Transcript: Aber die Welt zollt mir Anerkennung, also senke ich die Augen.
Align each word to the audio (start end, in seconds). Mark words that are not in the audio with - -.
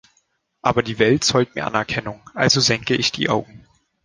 Aber 0.63 0.81
die 0.81 0.97
Welt 0.97 1.23
zollt 1.23 1.53
mir 1.53 1.67
Anerkennung, 1.67 2.27
also 2.33 2.59
senke 2.59 2.95
ich 2.95 3.11
die 3.11 3.29
Augen. 3.29 3.67